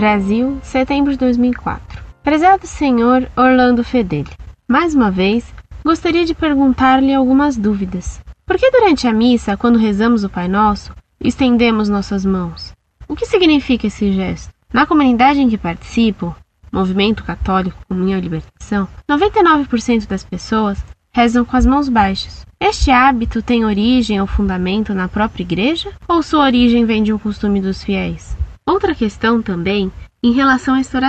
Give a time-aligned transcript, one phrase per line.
[0.00, 2.02] Brasil, setembro de 2004.
[2.22, 4.30] Prezado senhor Orlando Fedeli,
[4.66, 5.52] mais uma vez
[5.84, 8.18] gostaria de perguntar-lhe algumas dúvidas.
[8.46, 12.72] Por que durante a missa, quando rezamos o Pai Nosso, estendemos nossas mãos?
[13.06, 14.48] O que significa esse gesto?
[14.72, 16.34] Na comunidade em que participo,
[16.72, 22.46] Movimento Católico Comunhão e Libertação, 99% das pessoas rezam com as mãos baixas.
[22.58, 27.18] Este hábito tem origem ou fundamento na própria igreja ou sua origem vem de um
[27.18, 28.39] costume dos fiéis?
[28.70, 29.90] Outra questão também
[30.22, 31.00] em relação à esta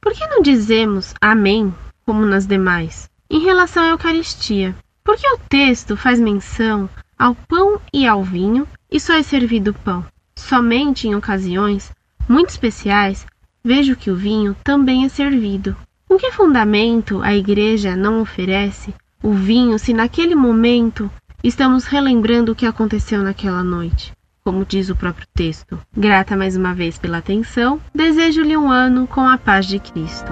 [0.00, 1.70] Por que não dizemos Amém
[2.06, 3.10] como nas demais?
[3.28, 8.66] Em relação à Eucaristia, por que o texto faz menção ao pão e ao vinho
[8.90, 10.02] e só é servido pão?
[10.34, 11.92] Somente em ocasiões
[12.26, 13.26] muito especiais
[13.62, 15.76] vejo que o vinho também é servido.
[16.08, 21.10] Com que fundamento a Igreja não oferece o vinho se naquele momento
[21.42, 24.10] estamos relembrando o que aconteceu naquela noite?
[24.46, 25.80] Como diz o próprio texto.
[25.96, 30.30] Grata mais uma vez pela atenção, desejo-lhe um ano com a paz de Cristo.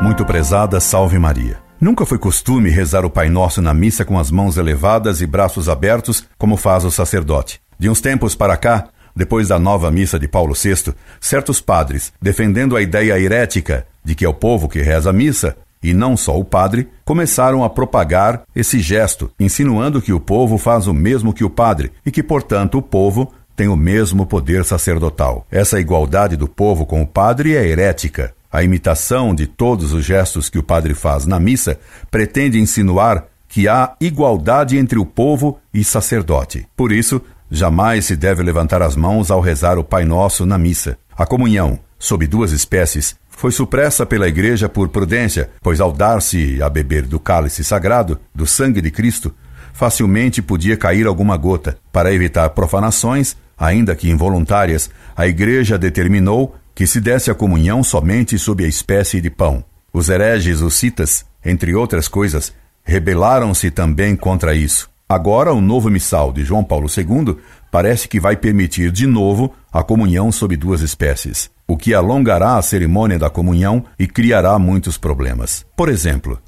[0.00, 1.58] Muito prezada, salve Maria.
[1.80, 5.68] Nunca foi costume rezar o Pai Nosso na missa com as mãos elevadas e braços
[5.68, 7.60] abertos, como faz o sacerdote.
[7.76, 12.76] De uns tempos para cá, depois da nova missa de Paulo VI, certos padres, defendendo
[12.76, 16.38] a ideia herética de que é o povo que reza a missa, e não só
[16.38, 21.44] o padre, começaram a propagar esse gesto, insinuando que o povo faz o mesmo que
[21.44, 25.46] o padre e que, portanto, o povo tem o mesmo poder sacerdotal.
[25.50, 28.34] Essa igualdade do povo com o padre é herética.
[28.50, 31.78] A imitação de todos os gestos que o padre faz na missa
[32.10, 36.66] pretende insinuar que há igualdade entre o povo e sacerdote.
[36.76, 40.98] Por isso, Jamais se deve levantar as mãos ao rezar o Pai Nosso na missa.
[41.16, 46.68] A comunhão, sob duas espécies, foi supressa pela Igreja por prudência, pois ao dar-se a
[46.68, 49.32] beber do cálice sagrado, do sangue de Cristo,
[49.72, 51.78] facilmente podia cair alguma gota.
[51.92, 58.36] Para evitar profanações, ainda que involuntárias, a Igreja determinou que se desse a comunhão somente
[58.36, 59.64] sob a espécie de pão.
[59.92, 64.90] Os hereges hussitas, entre outras coisas, rebelaram-se também contra isso.
[65.08, 67.36] Agora, o novo missal de João Paulo II
[67.70, 72.62] parece que vai permitir de novo a comunhão sob duas espécies, o que alongará a
[72.62, 75.66] cerimônia da comunhão e criará muitos problemas.
[75.76, 76.40] Por exemplo,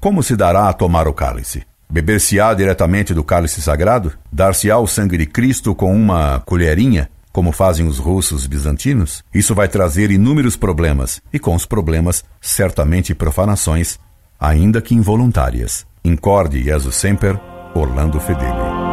[0.00, 1.62] como se dará a tomar o cálice?
[1.88, 4.14] Beber-se-á diretamente do cálice sagrado?
[4.32, 9.22] Dar-se-á o sangue de Cristo com uma colherinha, como fazem os russos bizantinos?
[9.34, 13.98] Isso vai trazer inúmeros problemas, e com os problemas, certamente profanações,
[14.40, 15.86] ainda que involuntárias.
[16.02, 17.38] Incorde Jesus Semper,
[17.74, 18.84] Orlando Fedeli.